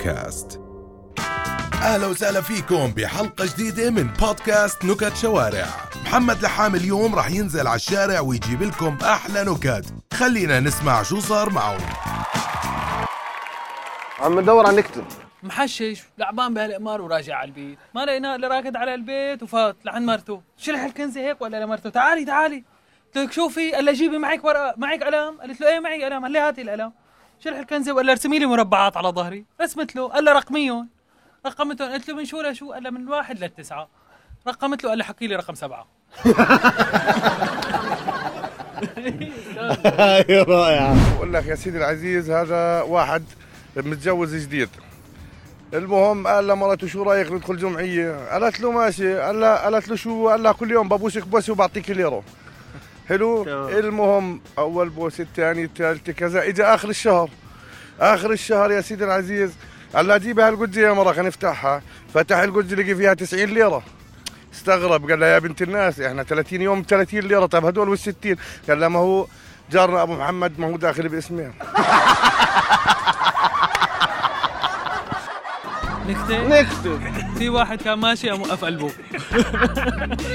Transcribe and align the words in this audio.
بودكاست. 0.00 0.60
أهلا 1.82 2.06
وسهلا 2.06 2.40
فيكم 2.40 2.86
بحلقة 2.86 3.46
جديدة 3.46 3.90
من 3.90 4.06
بودكاست 4.06 4.84
نكت 4.84 5.16
شوارع. 5.16 5.66
محمد 6.04 6.42
لحام 6.42 6.74
اليوم 6.74 7.14
راح 7.14 7.30
ينزل 7.30 7.66
على 7.66 7.76
الشارع 7.76 8.20
ويجيب 8.20 8.62
لكم 8.62 8.98
أحلى 9.02 9.44
نكت. 9.44 9.84
خلينا 10.14 10.60
نسمع 10.60 11.02
شو 11.02 11.20
صار 11.20 11.50
معه 11.50 11.78
عم 14.20 14.40
ندور 14.40 14.66
على 14.66 14.76
نكتب 14.76 15.04
محشش 15.42 16.02
لعبان 16.18 16.54
بهالقمار 16.54 17.02
وراجع 17.02 17.36
على 17.36 17.48
البيت. 17.48 17.78
ما 17.94 18.04
لقيناه 18.04 18.36
إلا 18.36 18.48
راكد 18.48 18.76
على 18.76 18.94
البيت 18.94 19.42
وفات. 19.42 19.76
لعند 19.84 20.06
مرته 20.06 20.42
شلح 20.56 20.80
الكنزة 20.80 21.20
هيك 21.20 21.42
ولا 21.42 21.64
لمرته 21.64 21.90
تعالي 21.90 22.24
تعالي. 22.24 22.64
قلت 23.06 23.18
لك 23.24 23.32
شوفي 23.32 23.72
قال 23.72 23.84
لها 23.84 23.94
جيبي 23.94 24.18
معك 24.18 24.44
ورقة 24.44 24.74
معك 24.76 25.02
قلم. 25.02 25.40
قالت 25.40 25.60
له 25.60 25.68
إيه 25.68 25.80
معي 25.80 26.04
قلم. 26.04 26.22
قال 26.22 26.32
لي 26.32 26.38
هاتي 26.38 26.62
القلم. 26.62 26.92
شلح 27.44 27.58
الكنزه 27.58 27.92
وقال 27.92 28.06
لها 28.06 28.14
ارسمي 28.14 28.38
لي 28.38 28.46
مربعات 28.46 28.96
على 28.96 29.08
ظهري؟ 29.08 29.44
رسمت 29.60 29.96
له 29.96 30.08
قال 30.08 30.24
لها 30.24 30.32
رقميهم. 30.32 30.88
رقمتهم 31.46 31.92
قلت 31.92 32.08
له 32.08 32.16
من 32.16 32.24
شو 32.24 32.40
لشو 32.40 32.72
قال 32.72 32.82
لها 32.82 32.90
من 32.90 33.08
واحد 33.08 33.38
للتسعه 33.38 33.88
رقمت 34.48 34.84
له 34.84 34.88
قال 34.90 34.98
لها 34.98 35.06
حكي 35.06 35.26
لي 35.26 35.36
رقم 35.36 35.54
سبعة. 35.54 35.86
هاي 39.84 40.42
رائعة 40.42 41.16
بقول 41.16 41.32
لك 41.32 41.46
يا 41.46 41.54
سيدي 41.54 41.78
العزيز 41.78 42.30
هذا 42.30 42.82
واحد 42.82 43.24
متجوز 43.76 44.34
جديد. 44.34 44.68
المهم 45.74 46.26
قال 46.26 46.46
لمرته 46.46 46.86
شو 46.86 47.02
رأيك 47.02 47.32
ندخل 47.32 47.56
جمعية؟ 47.56 48.28
قالت 48.32 48.60
له 48.60 48.70
ماشي. 48.72 49.18
قال 49.18 49.40
لها 49.40 49.56
قالت 49.56 49.88
له 49.88 49.96
شو؟ 49.96 50.28
قال 50.28 50.42
لها 50.42 50.52
كل 50.52 50.70
يوم 50.70 50.88
ببوسك 50.88 51.26
بوسه 51.26 51.52
وبعطيك 51.52 51.90
ليره 51.90 52.22
حلو. 53.10 53.44
المهم 53.68 54.40
أول 54.58 54.88
بوسه 54.88 55.22
الثاني 55.24 55.64
الثالثه 55.64 56.12
كذا. 56.12 56.48
اجى 56.48 56.64
آخر 56.64 56.88
الشهر 56.88 57.30
آخر 58.00 58.30
الشهر 58.32 58.70
يا 58.72 58.80
سيدي 58.80 59.04
العزيز 59.04 59.52
قال 59.94 60.06
لها 60.08 60.18
جيبي 60.18 60.42
هالقدزه 60.42 60.80
يا 60.80 60.92
مرة 60.92 61.12
خلينا 61.12 61.28
نفتحها. 61.28 61.82
فتح 62.14 62.36
القدزه 62.38 62.76
لقي 62.76 62.94
فيها 62.94 63.14
90 63.14 63.44
ليرة. 63.44 63.82
استغرب 64.54 65.10
قال 65.10 65.20
لها 65.20 65.28
يا 65.28 65.38
بنت 65.38 65.62
الناس 65.62 66.00
إحنا 66.00 66.22
30 66.22 66.62
يوم 66.62 66.84
30 66.88 67.20
ليرة. 67.20 67.46
طيب 67.46 67.64
هدول 67.64 67.88
وال 67.88 67.98
60 67.98 68.36
قال 68.68 68.80
لها 68.80 68.88
ما 68.88 68.98
هو 68.98 69.26
جارنا 69.72 70.02
أبو 70.02 70.16
محمد 70.16 70.58
ما 70.60 70.66
هو 70.66 70.76
داخل 70.76 71.08
باسمين 71.08 71.52
نكته 76.08 76.48
نكتب. 76.48 77.00
في 77.38 77.48
واحد 77.48 77.82
كان 77.82 77.98
ماشي 77.98 78.30
قام 78.30 78.40
وقف 78.42 78.64
قلبه. 78.64 78.90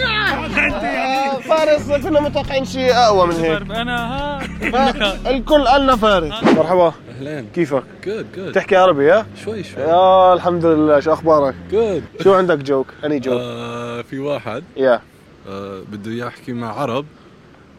آه، 0.05 0.47
فارس 1.47 1.91
كنا 1.91 2.19
متوقعين 2.19 2.65
شيء 2.65 2.93
أقوى 2.95 3.27
من 3.27 3.35
هيك 3.35 3.61
أنا 3.61 4.15
ها. 4.15 5.29
الكل 5.29 5.67
قالنا 5.67 5.95
فارس 5.95 6.43
مرحبا 6.43 6.93
أهلين 7.09 7.47
كيفك؟ 7.55 7.83
جود 8.05 8.27
جود 8.35 8.51
تحكي 8.51 8.75
عربي 8.75 9.11
ها؟ 9.11 9.25
شوي 9.45 9.63
شوي 9.63 9.83
يا 9.83 10.33
الحمد 10.33 10.65
لله 10.65 10.99
شو 10.99 11.13
أخبارك؟ 11.13 11.55
جود 11.71 12.03
شو 12.23 12.33
عندك 12.33 12.57
جوك؟ 12.57 12.87
أني 13.05 13.19
جوك؟ 13.19 13.41
آه 13.41 14.01
في 14.01 14.19
واحد 14.19 14.63
يا 14.77 15.01
آه 15.49 15.81
بده 15.91 16.11
يحكي 16.11 16.53
مع 16.53 16.81
عرب 16.81 17.05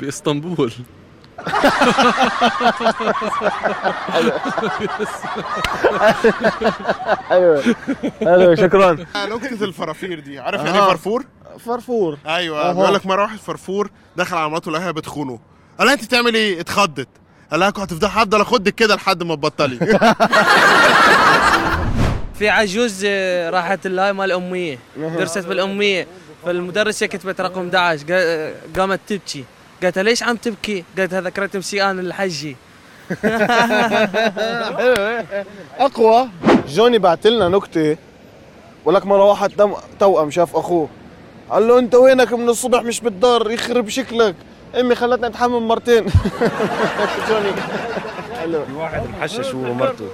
بإسطنبول 0.00 0.72
أيوه 7.30 7.62
أيوه 8.22 8.54
شكرا 8.54 8.92
نكتة 9.16 9.64
الفرافير 9.64 10.20
دي 10.20 10.38
عارف 10.38 10.64
يعني 10.64 10.78
آه. 10.78 10.82
إيه 10.84 10.90
فرفور؟ 10.90 11.24
فرفور. 11.58 12.18
أيوه. 12.26 12.72
بيقول 12.72 12.94
لك 12.94 13.06
مرة 13.06 13.22
واحد 13.22 13.38
فرفور 13.38 13.90
دخل 14.16 14.36
على 14.36 14.50
مراته 14.50 14.70
لقاها 14.72 14.90
بتخونه. 14.90 15.38
قال 15.78 15.86
لها 15.86 15.94
أنت 15.94 16.04
تعمل 16.04 16.34
إيه؟ 16.34 16.60
اتخضت. 16.60 17.08
قال 17.50 17.60
لها 17.60 17.70
كنت 17.70 17.82
هتفضل 17.92 18.06
هفضل 18.08 18.40
اخدك 18.40 18.74
كده 18.74 18.94
لحد 18.94 19.22
ما 19.22 19.34
تبطلي. 19.34 19.78
في 22.38 22.48
عجوز 22.48 23.02
آه، 23.08 23.50
راحت 23.50 23.86
الهاي 23.86 24.12
مال 24.12 24.24
الأمية 24.32 24.78
درست 24.96 25.38
بالأمية 25.46 26.06
فالمدرسة 26.44 27.06
كتبت 27.06 27.40
رقم 27.40 27.66
11 27.76 28.02
قا- 28.06 28.06
آه، 28.10 28.54
قامت 28.76 29.00
تبكي. 29.06 29.44
قالت 29.82 29.96
لها 29.96 30.04
ليش 30.04 30.22
عم 30.22 30.36
تبكي؟ 30.36 30.84
قالت 30.98 31.12
لها 31.12 31.20
ذكرت 31.20 31.56
مسيان 31.56 31.98
الحجي 31.98 32.56
أقوى 35.78 36.28
جوني 36.68 36.98
بعت 36.98 37.26
لنا 37.26 37.48
نكتة. 37.48 37.96
بقول 38.82 38.94
لك 38.94 39.06
مرة 39.06 39.24
واحد 39.24 39.52
توأم 40.00 40.30
شاف 40.30 40.56
أخوه. 40.56 40.88
قال 41.50 41.68
له 41.68 41.78
انت 41.78 41.94
وينك 41.94 42.32
من 42.32 42.48
الصبح 42.48 42.82
مش 42.82 43.00
بالدار؟ 43.00 43.50
يخرب 43.50 43.88
شكلك. 43.88 44.34
امي 44.80 44.94
خلتني 44.94 45.26
اتحمم 45.26 45.68
مرتين. 45.68 46.06
جوني 47.28 47.52
حلو 48.40 48.60
واحد 48.76 49.02
محشش 49.18 49.54
هو 49.54 49.70
ومرته 49.70 50.08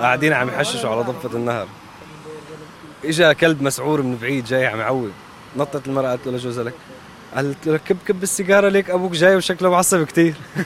قاعدين 0.00 0.32
عم 0.32 0.48
يحششوا 0.48 0.90
على 0.90 1.00
ضفة 1.00 1.36
النهر. 1.36 1.66
إجا 3.04 3.32
كلب 3.32 3.62
مسعور 3.62 4.02
من 4.02 4.16
بعيد 4.16 4.44
جاي 4.44 4.66
عم 4.66 4.80
يعوي 4.80 5.10
نطت 5.56 5.86
المرأة 5.86 6.08
قالت 6.08 6.26
له 6.26 6.32
لجوزها 6.32 6.64
لك 6.64 6.74
قالت 7.36 7.66
له 7.66 7.76
كب 7.76 7.96
كب 8.06 8.22
السيجارة 8.22 8.68
ليك 8.68 8.90
أبوك 8.90 9.12
جاي 9.12 9.36
وشكله 9.36 9.70
معصب 9.70 10.04
كتير. 10.04 10.34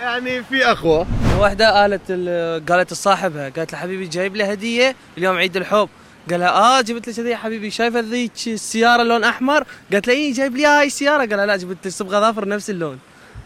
يعني 0.00 0.42
في 0.42 0.70
اقوى 0.70 1.06
واحدة 1.38 1.80
قالت 1.80 2.02
ال- 2.10 2.66
قالت 2.66 2.92
لصاحبها 2.92 3.48
قالت 3.48 3.72
له 3.72 3.78
حبيبي 3.78 4.06
جايب 4.06 4.36
لي 4.36 4.52
هدية 4.52 4.96
اليوم 5.18 5.36
عيد 5.36 5.56
الحب. 5.56 5.88
قال 6.30 6.40
لها 6.40 6.78
آه 6.78 6.80
جبت 6.80 7.08
لك 7.08 7.18
هدية 7.18 7.36
حبيبي. 7.36 7.70
شايفة 7.70 8.00
ذيك 8.00 8.32
السيارة 8.46 9.02
لون 9.02 9.24
أحمر؟ 9.24 9.64
قالت 9.92 10.06
له 10.06 10.14
إيه 10.14 10.32
جايب 10.34 10.56
لي 10.56 10.66
هاي 10.66 10.86
السيارة. 10.86 11.18
قال 11.26 11.30
لها 11.36 11.46
لا 11.46 11.56
جبت 11.56 11.76
لي 11.84 11.90
صبغة 11.90 12.20
ظافر 12.20 12.48
نفس 12.48 12.70
اللون. 12.70 12.98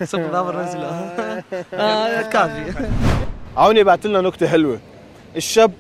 صبغة 0.04 0.30
ظافر 0.32 0.62
نفس 0.62 0.74
اللون. 0.74 0.90
آه 1.74 2.22
كافي. 2.22 2.88
عوني 3.56 3.84
بعت 3.84 4.06
لنا 4.06 4.20
نكتة 4.20 4.48
حلوة. 4.48 4.80
الشاب 5.36 5.72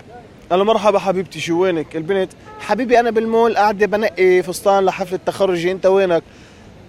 قال 0.50 0.58
له 0.58 0.64
مرحبا 0.64 0.98
حبيبتي 0.98 1.40
شو 1.40 1.62
وينك؟ 1.62 1.96
البنت 1.96 2.32
حبيبي 2.60 3.00
أنا 3.00 3.10
بالمول 3.10 3.56
قاعدة 3.56 3.86
بنقي 3.86 4.42
فستان 4.42 4.84
لحفله 4.84 5.18
تخرجي 5.26 5.72
أنت 5.72 5.86
وينك؟ 5.86 6.22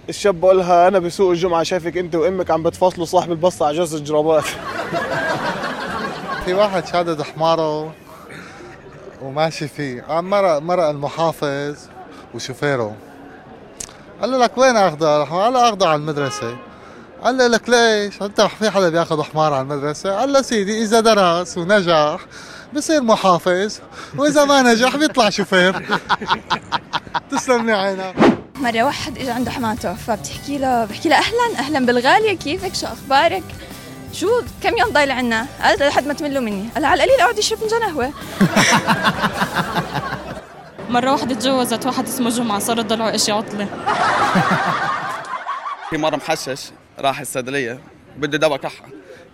الشاب 0.09 0.41
بقول 0.41 0.57
لها 0.57 0.87
أنا 0.87 0.99
بسوق 0.99 1.31
الجمعة 1.31 1.63
شايفك 1.63 1.97
أنت 1.97 2.15
وأمك 2.15 2.51
عم 2.51 2.63
بتفاصلوا 2.63 3.05
صاحب 3.05 3.31
البصة 3.31 3.65
على 3.65 3.77
جوز 3.77 3.95
الجرابات. 3.95 4.43
في 6.45 6.53
واحد 6.53 6.87
شادد 6.87 7.21
حمارة 7.21 7.93
وماشي 9.21 9.67
فيه 9.67 10.01
قام 10.01 10.29
مرق 10.29 10.57
مرق 10.57 10.83
المحافظ 10.83 11.75
وشوفيره 12.33 12.95
قال 14.21 14.31
له 14.31 14.37
لك 14.37 14.57
وين 14.57 14.77
أخذه؟ 14.77 15.23
قال 15.23 15.53
له 15.53 15.69
أخذه 15.69 15.87
على 15.87 15.95
المدرسة 15.95 16.57
قال 17.23 17.37
له 17.37 17.47
لك 17.47 17.69
ليش؟ 17.69 18.21
أنت 18.21 18.41
في 18.41 18.69
حدا 18.69 18.89
بياخذ 18.89 19.23
حمار 19.23 19.53
على 19.53 19.61
المدرسة؟ 19.61 20.19
قال 20.19 20.33
له 20.33 20.41
سيدي 20.41 20.83
إذا 20.83 20.99
درس 20.99 21.57
ونجح 21.57 22.19
بصير 22.73 23.01
محافظ 23.01 23.77
وإذا 24.17 24.45
ما 24.45 24.61
نجح 24.61 24.95
بيطلع 24.95 25.29
شوفير 25.29 25.85
تسلم 27.31 27.65
لي 27.65 27.73
عينك 27.73 28.15
مرة 28.55 28.83
واحد 28.83 29.17
اجى 29.17 29.31
عنده 29.31 29.51
حماته 29.51 29.93
فبتحكي 29.93 30.57
له 30.57 30.85
بحكي 30.85 31.09
له 31.09 31.15
أهلا 31.15 31.59
أهلا 31.59 31.85
بالغالية 31.85 32.37
كيفك 32.37 32.75
شو 32.75 32.87
أخبارك؟ 32.87 33.43
شو 34.19 34.41
كم 34.63 34.77
يوم 34.77 34.89
ضايل 34.91 35.11
عنا؟ 35.11 35.47
لحد 35.79 36.07
ما 36.07 36.13
تملوا 36.13 36.41
مني، 36.41 36.69
قال 36.75 36.85
على 36.85 37.03
القليل 37.03 37.21
اقعد 37.21 37.37
يشرب 37.39 37.59
فنجان 37.59 37.83
قهوة 37.83 38.09
مرة 40.89 41.11
واحدة 41.11 41.35
تجوزت 41.35 41.85
واحد 41.85 42.07
اسمه 42.07 42.29
جمعة 42.29 42.59
صار 42.59 42.81
تضلعوا 42.81 43.15
إشي 43.15 43.31
عطلة. 43.31 43.67
في 45.89 45.97
مرة 45.97 46.15
محشش 46.15 46.61
راح 46.99 47.19
الصيدلية 47.19 47.79
بده 48.17 48.37
دواء 48.37 48.57
كحة. 48.59 48.85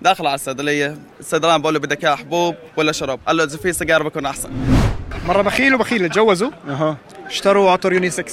داخل 0.01 0.27
على 0.27 0.35
الصيدلية 0.35 0.97
الصيدلان 1.19 1.61
بقول 1.61 1.73
له 1.73 1.79
بدك 1.79 2.05
اياه 2.05 2.15
حبوب 2.15 2.55
ولا 2.77 2.91
شرب 2.91 3.19
قال 3.27 3.37
له 3.37 3.43
إذا 3.43 3.57
في 3.57 3.73
سيجارة 3.73 4.03
بكون 4.03 4.25
أحسن. 4.25 4.49
مرة 5.27 5.41
بخيل 5.41 5.75
وبخيل 5.75 6.09
تجوزوا؟ 6.09 6.49
أها. 6.69 6.97
اشتروا 7.25 7.71
عطر 7.71 7.93
يوني 7.93 8.09
6 8.09 8.25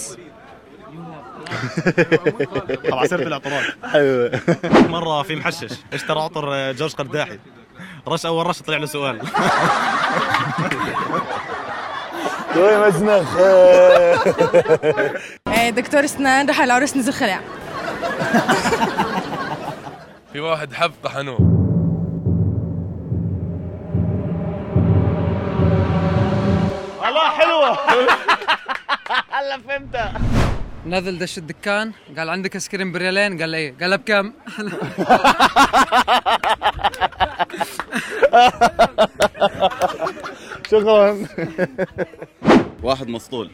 طبعا 2.90 3.06
سيرة 3.06 3.22
الاعتراض 3.22 3.62
أيوه. 3.94 4.40
مرة 4.88 5.22
في 5.22 5.36
محشش 5.36 5.72
اشترى 5.92 6.20
عطر 6.20 6.72
جورج 6.72 6.92
قرداحي. 6.94 7.38
رش 8.08 8.26
أول 8.26 8.46
رش 8.46 8.62
طلع 8.62 8.76
له 8.76 8.86
سؤال. 8.86 9.20
شوي 12.54 12.86
مزنخ 12.88 13.30
دكتور 15.76 16.04
اسنان 16.04 16.48
راح 16.48 16.60
على 16.60 16.64
العروس 16.72 16.96
نزل 16.96 17.12
خلع 17.12 17.40
في 20.32 20.40
واحد 20.40 20.72
حب 20.72 20.92
طحنوه. 21.04 21.38
والله 27.02 27.30
حلوة. 27.30 27.72
هلا 29.34 29.58
فهمتها. 29.68 30.12
نزل 30.86 31.18
دش 31.18 31.38
الدكان 31.38 31.92
قال 32.18 32.28
عندك 32.30 32.54
ايس 32.54 32.68
كريم 32.68 32.92
بريالين؟ 32.92 33.40
قال 33.40 33.54
إيه. 33.54 33.74
قال 33.80 33.98
بكم؟ 33.98 34.32
شكرا. 40.70 41.16
واحد 42.82 43.08
مسطول 43.08 43.50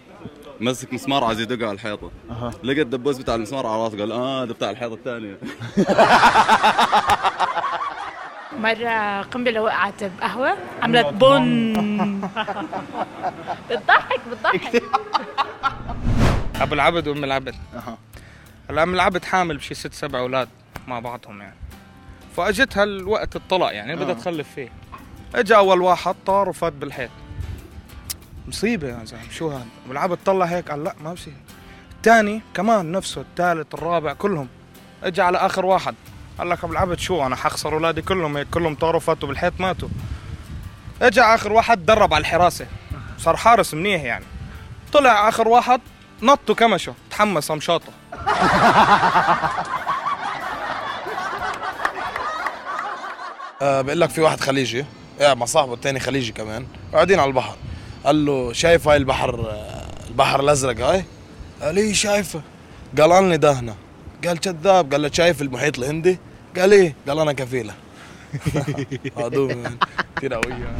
مسك 0.60 0.92
مسمار 0.92 1.24
عايز 1.24 1.40
يدق 1.40 1.66
على 1.66 1.74
الحيطة. 1.74 2.10
أها. 2.30 2.50
لقى 2.62 2.80
الدبوس 2.82 3.18
بتاع 3.18 3.34
المسمار 3.34 3.66
على 3.66 3.82
راسه 3.84 3.98
قال 3.98 4.12
آه 4.12 4.44
ده 4.44 4.54
بتاع 4.54 4.70
الحيطة 4.70 4.94
الثانية. 4.94 5.38
مرة 8.60 9.22
قنبلة 9.22 9.60
وقعت 9.62 10.04
بقهوة 10.04 10.56
عملت 10.82 11.06
بن. 11.06 11.72
بتضحك 13.70 14.20
بتضحك. 14.30 14.82
أبو 16.60 16.74
العبد 16.74 17.08
وأم 17.08 17.24
العبد. 17.24 17.54
أها. 17.74 17.98
هلا 18.70 18.82
أم 18.82 18.94
العبد 18.94 19.24
حامل 19.24 19.56
بشي 19.56 19.74
ست 19.74 19.94
سبع 19.94 20.18
أولاد 20.18 20.48
مع 20.88 21.00
بعضهم 21.00 21.40
يعني. 21.40 21.56
فاجتها 22.36 22.82
الوقت 22.82 23.36
الطلاق 23.36 23.74
يعني 23.74 23.96
بدها 23.96 24.10
آه. 24.10 24.12
تخلف 24.12 24.48
فيه. 24.54 24.68
اجى 25.34 25.56
أول 25.56 25.82
واحد 25.82 26.14
طار 26.26 26.48
وفات 26.48 26.72
بالحيط. 26.72 27.10
مصيبة 28.48 28.88
يا 28.88 29.04
زلمة 29.04 29.30
شو 29.30 29.50
هذا 29.50 29.66
أبو 29.84 29.92
العبد 29.92 30.18
طلع 30.26 30.44
هيك 30.44 30.70
قال 30.70 30.84
لا 30.84 30.94
ما 31.04 31.12
بصير 31.12 31.34
الثاني 31.96 32.42
كمان 32.54 32.92
نفسه 32.92 33.20
الثالث 33.20 33.74
الرابع 33.74 34.12
كلهم. 34.12 34.48
اجى 35.02 35.22
على 35.22 35.38
آخر 35.38 35.66
واحد. 35.66 35.94
قال 36.38 36.50
لك 36.50 36.64
أبو 36.64 36.72
العبد 36.72 36.98
شو 36.98 37.26
أنا 37.26 37.36
حخسر 37.36 37.74
أولادي 37.74 38.02
كلهم 38.02 38.36
هيك 38.36 38.50
كلهم 38.50 38.74
طاروا 38.74 39.00
فاتوا 39.00 39.28
بالحيط 39.28 39.60
ماتوا. 39.60 39.88
اجى 41.02 41.20
آخر 41.20 41.52
واحد 41.52 41.86
درب 41.86 42.14
على 42.14 42.20
الحراسة. 42.20 42.66
صار 43.18 43.36
حارس 43.36 43.74
منيح 43.74 44.02
يعني. 44.02 44.24
طلع 44.92 45.28
آخر 45.28 45.48
واحد 45.48 45.80
نط 46.22 46.50
وكمشه 46.50 46.94
تحمس 47.10 47.48
قام 47.48 47.60
شاطه 47.60 47.92
آه 53.62 53.80
بقول 53.80 54.00
لك 54.00 54.10
في 54.10 54.20
واحد 54.20 54.40
خليجي. 54.40 54.84
قاعد 55.20 55.36
مع 55.36 55.46
صاحبه 55.46 55.74
الثاني 55.74 56.00
خليجي 56.00 56.32
كمان. 56.32 56.66
قاعدين 56.92 57.20
على 57.20 57.28
البحر. 57.28 57.56
قال 58.04 58.26
له 58.26 58.52
شايف 58.52 58.88
هاي 58.88 58.96
البحر 58.96 59.56
البحر 60.10 60.40
الأزرق 60.40 60.80
هاي؟ 60.80 61.04
قال 61.62 61.76
إيه 61.76 61.92
شايفه. 61.92 62.40
قال 62.98 63.12
اني 63.12 63.36
دهنه. 63.36 63.76
قال 64.26 64.40
كذاب. 64.40 64.92
قال 64.92 65.02
له 65.02 65.10
شايف 65.12 65.42
المحيط 65.42 65.78
الهندي؟ 65.78 66.18
قال 66.58 66.72
إيه. 66.72 66.94
قال 67.08 67.18
أنا 67.18 67.32
كفيلة. 67.32 67.74
هذول 69.18 69.66
كثير 70.16 70.34
قوية. 70.34 70.76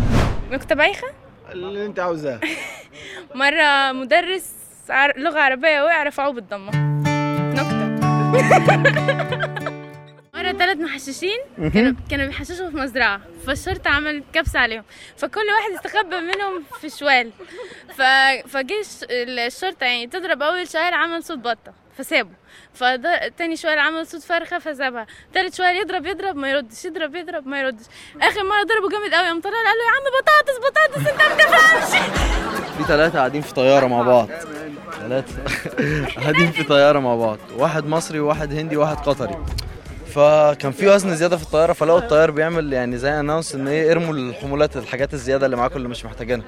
نكتة 0.50 0.74
بايخة 0.74 1.06
اللي 1.52 1.86
أنت 1.86 1.98
عاوزاه. 1.98 2.40
مرة 3.34 3.92
مدرس 3.92 4.44
عر- 4.90 5.18
لغة 5.18 5.38
عربية 5.40 5.82
وقع 5.82 6.02
رفعوه 6.02 6.32
بالضمة. 6.32 6.70
نكتة. 7.54 7.86
مرة 10.34 10.52
ثلاث 10.52 10.76
محششين 10.76 11.38
كانوا 11.74 11.92
كانوا 12.10 12.26
بيحششوا 12.26 12.70
في 12.70 12.76
مزرعة 12.76 13.20
فالشرطة 13.46 13.90
عملت 13.90 14.24
كبسة 14.32 14.58
عليهم. 14.60 14.84
فكل 15.16 15.40
واحد 15.40 15.70
استخبى 15.86 16.16
منهم 16.20 16.64
في 16.80 16.90
شوال. 16.90 17.30
ف... 17.96 18.02
فجيش 18.48 18.86
الشرطة 19.10 19.84
يعني 19.84 20.06
تضرب 20.06 20.42
أول 20.42 20.68
شوال 20.68 20.94
عمل 20.94 21.22
صوت 21.24 21.38
بطة 21.38 21.74
فسابه. 21.98 22.30
فتاني 22.74 23.56
شوال 23.56 23.78
عمل 23.78 24.06
صوت 24.06 24.22
فرخة 24.22 24.58
فسابها. 24.58 25.06
تالت 25.34 25.54
شوال 25.54 25.76
يضرب 25.76 26.06
يضرب 26.06 26.36
ما 26.36 26.50
يردش. 26.50 26.84
يضرب 26.84 27.14
يضرب 27.14 27.46
ما 27.46 27.60
يردش. 27.60 27.84
آخر 28.22 28.44
مرة 28.44 28.62
ضربه 28.62 28.88
جامد 28.88 29.14
قوي 29.14 29.26
قام 29.26 29.40
طلع 29.40 29.52
قال 29.52 29.76
له 29.78 29.84
يا 29.84 29.90
عم 29.90 30.02
بطاطس 30.20 30.58
بطاطس 30.58 31.08
أنت 31.12 31.22
ما 31.22 31.34
بتفهمش. 31.34 32.45
في 32.76 32.84
ثلاثة 32.84 33.18
قاعدين 33.18 33.42
في 33.42 33.54
طيارة 33.54 33.86
مع 33.86 34.02
بعض. 34.02 34.28
ثلاثة 35.00 35.34
قاعدين 36.20 36.50
في 36.50 36.62
طيارة 36.62 36.98
مع 36.98 37.16
بعض. 37.16 37.38
واحد 37.58 37.86
مصري 37.86 38.20
وواحد 38.20 38.52
هندي 38.52 38.76
وواحد 38.76 38.96
قطري. 38.96 39.36
فكان 40.14 40.72
في 40.72 40.88
وزن 40.88 41.16
زيادة 41.16 41.36
في 41.36 41.42
الطيارة 41.42 41.72
فلقوا 41.72 41.98
الطيار 41.98 42.30
بيعمل 42.30 42.72
يعني 42.72 42.98
زي 42.98 43.20
اناونس 43.20 43.54
إن 43.54 43.68
إيه 43.68 43.92
ارموا 43.92 44.14
الحمولات 44.14 44.76
الحاجات 44.76 45.14
الزيادة 45.14 45.46
اللي 45.46 45.56
معاكم 45.56 45.76
اللي 45.76 45.88
مش 45.88 46.04
محتاجينها. 46.04 46.46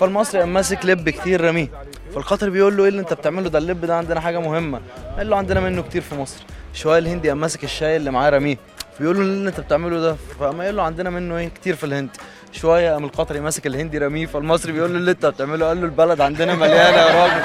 فالمصري 0.00 0.40
قام 0.40 0.52
ماسك 0.52 0.86
لب 0.86 1.08
كتير 1.10 1.40
رميه. 1.40 1.68
فالقطري 2.14 2.50
بيقول 2.50 2.76
له 2.76 2.82
إيه 2.82 2.88
اللي 2.88 3.00
أنت 3.00 3.12
بتعمله 3.12 3.48
ده؟ 3.48 3.58
اللب 3.58 3.84
ده 3.84 3.96
عندنا 3.96 4.20
حاجة 4.20 4.40
مهمة. 4.40 4.80
قال 5.16 5.30
له 5.30 5.36
عندنا 5.36 5.60
منه 5.60 5.82
كتير 5.82 6.02
في 6.02 6.14
مصر. 6.14 6.42
شوية 6.74 6.98
الهندي 6.98 7.28
قام 7.28 7.40
ماسك 7.40 7.64
الشاي 7.64 7.96
اللي 7.96 8.10
معاه 8.10 8.30
رميه. 8.30 8.56
بيقول 9.00 9.16
له 9.16 9.22
إيه 9.22 9.28
اللي 9.28 9.48
أنت 9.48 9.60
بتعمله 9.60 10.00
ده؟ 10.00 10.16
فقام 10.40 10.62
قال 10.62 10.76
له 10.76 10.82
عندنا 10.82 11.10
منه 11.10 11.36
إيه؟ 11.36 11.48
كتير 11.48 11.76
في 11.76 11.84
الهند. 11.84 12.08
شوية 12.52 12.92
قام 12.92 13.04
القطري 13.04 13.40
ماسك 13.40 13.66
الهندي 13.66 13.98
رميه 13.98 14.26
فالمصري 14.26 14.72
بيقول 14.72 14.92
له 14.92 14.98
اللي 14.98 15.10
انت 15.10 15.26
بتعمله؟ 15.26 15.66
قال 15.66 15.80
له 15.80 15.84
البلد 15.84 16.20
عندنا 16.20 16.54
مليانة 16.54 16.96
يا 16.96 17.22
راجل. 17.22 17.42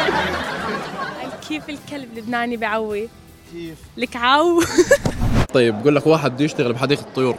كيف 1.49 1.69
الكلب 1.69 2.11
اللبناني 2.11 2.57
بيعوي 2.57 3.09
كيف؟ 3.53 3.77
الكعو 3.97 4.61
طيب 5.53 5.81
بقول 5.81 5.95
لك 5.95 6.07
واحد 6.07 6.31
بده 6.31 6.45
يشتغل 6.45 6.73
بحديقة 6.73 7.01
الطيور. 7.01 7.35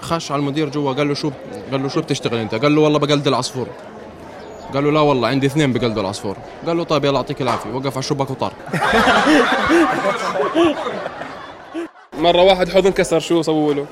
خش 0.00 0.32
على 0.32 0.40
المدير 0.40 0.68
جوا 0.68 0.92
قال 0.92 1.08
له 1.08 1.14
شو؟ 1.14 1.30
قال 1.72 1.82
له 1.82 1.88
شو 1.88 2.00
بتشتغل 2.00 2.38
انت؟ 2.38 2.54
قال 2.54 2.74
له 2.74 2.80
والله 2.80 2.98
بقلد 2.98 3.26
العصفور. 3.26 3.66
قال 4.74 4.84
له 4.84 4.92
لا 4.92 5.00
والله 5.00 5.28
عندي 5.28 5.46
اثنين 5.46 5.72
بقلدوا 5.72 6.02
العصفور. 6.02 6.36
قال 6.66 6.76
له 6.76 6.84
طيب 6.84 7.04
يلا 7.04 7.14
يعطيك 7.14 7.42
العافية. 7.42 7.70
وقف 7.70 7.92
على 7.92 7.98
الشباك 7.98 8.30
وطار. 8.30 8.52
مرة 12.18 12.42
واحد 12.42 12.68
حوض 12.68 12.86
انكسر 12.86 13.18
شو 13.18 13.42
سووا 13.42 13.74
له؟ 13.74 13.86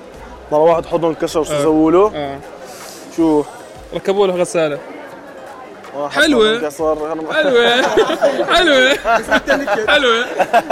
مرة 0.53 0.61
واحد 0.61 0.87
حضن 0.87 1.09
انكسر 1.09 1.44
شو 1.44 1.62
سووا 1.62 1.91
له؟ 1.91 2.12
آه. 2.15 2.39
شو؟ 3.17 3.44
ركبوا 3.94 4.26
له 4.26 4.35
غسالة. 4.35 4.79
واحد 5.94 6.23
حلوة. 6.23 6.70
حلوة. 7.32 7.82
حلوة. 8.55 8.94
حلوة. 9.88 10.26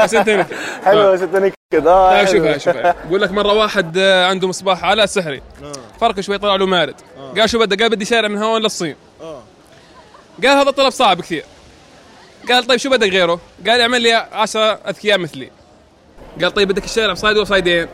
بس 0.04 0.14
أنت 0.14 0.28
نكد 0.28 0.54
حلوة 0.84 1.16
ست 1.16 1.22
نكد 1.22 1.86
آه 1.86 2.12
لا 2.12 2.24
شوف 2.24 2.34
حلوة. 2.34 2.52
هاي 2.52 2.60
شوف. 2.60 2.76
هاي 2.76 2.94
بقول 3.08 3.22
لك 3.22 3.30
مرة 3.30 3.52
واحد 3.52 3.98
آه، 3.98 4.26
عنده 4.26 4.48
مصباح 4.48 4.84
علاء 4.84 5.06
سحري. 5.06 5.42
فرق 6.00 6.20
شوي 6.20 6.38
طلع 6.38 6.56
له 6.56 6.66
مارد. 6.66 6.94
قال 7.38 7.50
شو 7.50 7.58
بدك؟ 7.58 7.82
قال 7.82 7.90
بدي 7.90 8.04
شارع 8.04 8.28
من 8.28 8.42
هون 8.42 8.62
للصين. 8.62 8.96
قال 10.42 10.56
هذا 10.58 10.70
طلب 10.70 10.90
صعب 10.90 11.20
كثير. 11.20 11.44
قال 12.48 12.64
طيب 12.66 12.78
شو 12.78 12.90
بدك 12.90 13.08
غيره؟ 13.08 13.40
قال 13.66 13.80
اعمل 13.80 14.02
لي 14.02 14.12
10 14.32 14.60
أذكياء 14.88 15.18
مثلي. 15.18 15.50
قال 16.42 16.54
طيب 16.54 16.68
بدك 16.68 16.84
الشارع 16.84 17.12
بصايد 17.12 17.36
ولا 17.36 17.44
صايدين؟ 17.44 17.86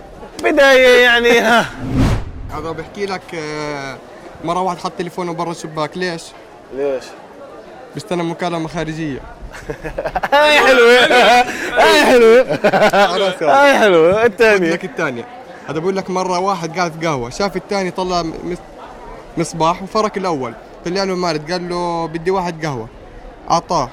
بداية 0.42 1.02
يعني 1.04 1.38
ها. 1.38 1.66
هذا 2.50 2.70
بحكي 2.70 3.06
لك 3.06 3.34
آه، 3.34 3.96
مرة 4.46 4.60
واحد 4.60 4.78
حط 4.78 4.92
تليفونه 4.98 5.32
برا 5.32 5.50
الشباك. 5.50 5.96
ليش؟ 5.96 6.22
ليش؟ 6.74 7.04
بيستنى 7.94 8.22
مكالمة 8.22 8.68
خارجية. 8.68 9.20
هاي 10.32 10.58
حلوة. 10.60 11.00
هاي 11.82 12.04
حلوة. 12.04 12.42
هاي 13.42 13.78
حلوة. 13.78 14.24
الثانية. 14.24 14.70
لك 14.70 14.84
الثانية. 14.84 15.26
هذا 15.68 15.78
بقول 15.78 15.96
لك 15.96 16.10
مرة 16.10 16.38
واحد 16.38 16.76
قاعد 16.78 16.92
في 16.92 17.06
قهوة. 17.06 17.30
شاف 17.30 17.56
الثاني 17.56 17.90
طلع 17.90 18.24
مصباح 19.36 19.82
وفرك 19.82 20.16
الأول. 20.16 20.54
طلع 20.84 21.04
له 21.04 21.12
المارد. 21.12 21.52
قال 21.52 21.68
له 21.68 22.06
بدي 22.06 22.30
واحد 22.30 22.66
قهوة. 22.66 22.88
أعطاه. 23.50 23.90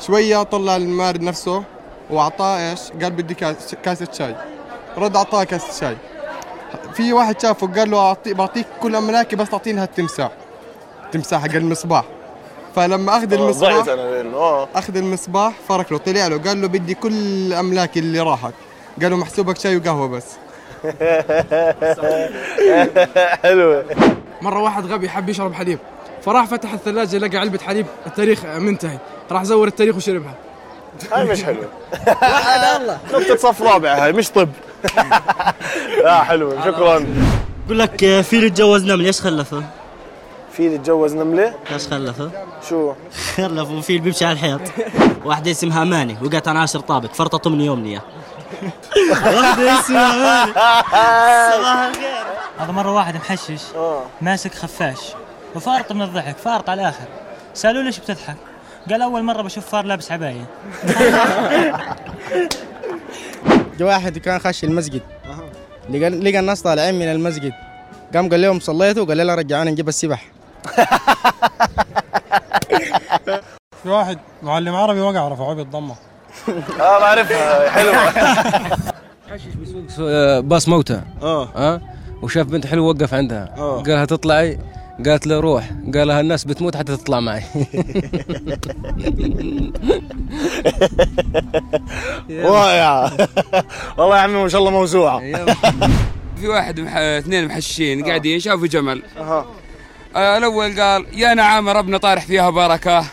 شوية 0.00 0.42
طلع 0.42 0.76
المارد 0.76 1.22
نفسه 1.22 1.64
وأعطاه 2.10 2.70
إيش؟ 2.70 2.80
قال 3.02 3.10
بدي 3.10 3.34
كاس 3.34 3.74
كاسة 3.84 4.08
شاي. 4.12 4.36
رد 4.98 5.16
أعطاه 5.16 5.44
كاسة 5.44 5.80
شاي. 5.80 5.96
في 6.94 7.12
واحد 7.12 7.40
شافه 7.40 7.66
قال 7.66 7.90
له 7.90 7.98
أعطي 7.98 8.34
بعطيك 8.34 8.66
كل 8.82 8.96
أملاكي 8.96 9.36
بس 9.36 9.50
تعطيني 9.50 9.80
هالتمساح. 9.80 10.30
تمساح 11.12 11.42
حق 11.42 11.54
المصباح. 11.54 12.04
فلما 12.76 13.16
أخذ 13.16 13.26
ضعت 13.26 13.40
المصباح 13.40 13.84
آه. 14.34 14.68
أخذ 14.74 14.96
المصباح 14.96 15.52
فرك 15.68 15.92
له 15.92 15.98
طلع 15.98 16.26
له 16.26 16.38
قال 16.38 16.62
له 16.62 16.68
بدي 16.68 16.94
كل 16.94 17.52
أملاكي 17.52 18.00
اللي 18.00 18.20
راحت. 18.20 18.52
قال 19.02 19.10
له 19.10 19.16
محسوبك 19.16 19.58
شاي 19.58 19.76
وقهوة 19.76 20.08
بس. 20.08 20.24
حلوة 23.42 23.84
مرة 24.42 24.62
واحد 24.62 24.86
غبي 24.86 25.08
حب 25.08 25.28
يشرب 25.28 25.54
حليب. 25.54 25.78
فراح 26.22 26.46
فتح 26.46 26.72
الثلاجة 26.72 27.18
لقى 27.18 27.38
علبة 27.38 27.58
حليب. 27.58 27.86
التاريخ 28.06 28.44
منتهي. 28.44 28.98
راح 29.30 29.44
زور 29.44 29.68
التاريخ 29.68 29.96
وشربها. 29.96 30.34
هاي 31.12 31.24
مش 31.24 31.44
حلوة. 31.44 31.68
الله 32.76 32.98
نقطة 33.12 33.36
صف 33.36 33.62
رابع 33.62 33.94
هاي 34.04 34.12
مش 34.12 34.30
طب. 34.30 34.48
لا 36.04 36.22
حلوة 36.22 36.64
شكرا. 36.64 37.06
بقول 37.66 37.78
لك 37.78 38.04
آه، 38.04 38.22
فيل 38.22 38.44
يتجوز 38.44 38.84
نملة 38.84 39.06
إيش 39.06 39.20
خلفه؟ 39.20 39.62
فيل 40.52 40.72
يتجوز 40.72 41.14
نملة 41.14 41.54
إيش 41.72 41.88
خلفه؟ 41.88 42.30
شو؟ 42.68 42.92
خلفه 43.36 43.80
فيل 43.80 44.00
بيمشي 44.00 44.24
على 44.24 44.32
الحيط. 44.32 44.60
واحدة 45.26 45.50
اسمها 45.50 45.82
أماني 45.82 46.16
وقعت 46.22 46.48
عن 46.48 46.56
عاشر 46.56 46.80
طابق 46.80 47.12
فرطت 47.12 47.48
من 47.48 47.60
يومها 47.60 48.00
واحدة 49.12 49.80
اسمها 49.80 50.14
أماني 50.14 50.52
صباح 51.56 51.86
الخير. 51.88 52.24
هذا 52.58 52.72
مرة 52.72 52.92
واحد 52.94 53.16
محشش 53.16 53.62
ماسك 54.20 54.54
خفاش 54.54 54.98
وفارط 55.54 55.92
من 55.92 56.02
الضحك 56.02 56.36
فارط 56.36 56.68
على 56.70 56.80
الآخر. 56.82 57.04
سألوه 57.54 57.82
ليش 57.82 57.98
بتضحك؟ 57.98 58.36
قال 58.90 59.02
أول 59.02 59.22
مرة 59.22 59.42
بشوف 59.42 59.66
فار 59.66 59.84
لابس 59.84 60.12
عباية. 60.12 60.44
جا 63.78 63.84
واحد 63.84 64.18
كان 64.18 64.38
خش 64.38 64.64
المسجد. 64.64 65.02
لقى 65.90 66.08
لقى 66.10 66.38
الناس 66.38 66.62
طالعين 66.62 66.94
من 66.94 67.02
المسجد. 67.12 67.52
قام 68.14 68.28
قال 68.30 68.42
لهم 68.42 68.60
صليتوا؟ 68.60 69.04
قال 69.04 69.16
لنا 69.16 69.34
رجعونا 69.34 69.70
نجيب 69.70 69.88
السبح. 69.88 70.24
في 73.82 73.88
واحد 73.88 74.18
معلم 74.42 74.74
عربي 74.74 75.00
وقع 75.00 75.28
رفعوه 75.28 75.54
بالضمه 75.54 75.94
آه 76.80 76.98
بعرفها 77.00 77.70
حلوة 77.70 78.10
باص 80.40 80.68
موتى 80.68 81.00
آه. 81.22 81.48
آه؟ 81.56 81.80
وشاف 82.22 82.46
بنت 82.46 82.66
حلوة 82.66 82.86
وقف 82.88 83.14
عندها. 83.14 83.54
آه. 83.58 83.76
قال 83.82 83.88
لها 83.88 84.04
تطلعي. 84.04 84.58
قالت 85.06 85.26
له 85.26 85.40
روح. 85.40 85.64
قال 85.94 86.08
لها 86.08 86.20
الناس 86.20 86.44
بتموت 86.44 86.76
حتى 86.76 86.96
تطلع 86.96 87.20
معي. 87.20 87.42
وايع 92.30 93.02
والله 93.98 94.16
يا 94.16 94.22
عمي 94.22 94.34
ما 94.42 94.48
شاء 94.48 94.60
الله 94.60 94.70
موسوعة 94.70 95.18
في 96.40 96.48
واحد 96.48 96.80
مح... 96.80 96.96
اثنين 96.96 97.48
محشين 97.48 98.04
قاعدين 98.04 98.40
شافوا 98.40 98.66
جمل. 98.66 99.02
أها. 99.18 99.46
آه 100.16 100.38
الأول 100.38 100.80
قال 100.80 101.06
يا 101.12 101.34
نعم 101.34 101.68
ربنا 101.68 101.98
طارح 101.98 102.26
فيها 102.26 102.50
بركة. 102.50 103.04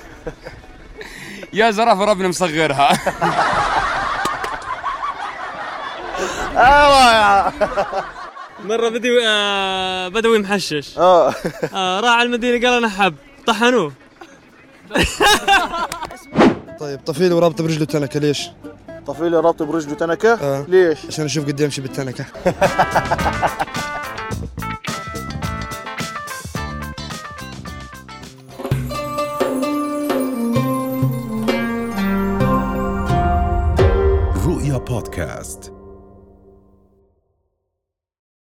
يا 1.54 1.72
زرافة 1.72 2.06
ربنا 2.06 2.28
مصغرها. 2.28 2.90
أيوه 6.58 7.54
مرة 8.66 8.90
بدوي 8.90 9.28
آه 9.28 10.08
بدوي 10.08 10.40
محشش 10.40 10.98
آه 10.98 11.34
آه 11.74 12.00
راح 12.00 12.12
على 12.12 12.26
المدينة 12.26 12.68
قال 12.68 12.78
أنا 12.78 12.90
حب 12.90 13.16
طحنوه 13.48 13.94
طيب 16.80 17.00
طفيلي 17.06 17.34
ورابطه 17.34 17.64
برجله 17.64 17.86
تنكة 17.86 18.20
ليش؟ 18.20 18.50
طفيلي 19.08 19.38
رابطه 19.38 19.66
برجله 19.66 19.96
تنكة؟ 19.96 20.34
آه. 20.34 20.66
ليش؟ 20.68 20.98
عشان 21.08 21.26
أشوف 21.26 21.46
قد 21.46 21.60
يمشي 21.60 21.82
بالتنكة 21.82 22.26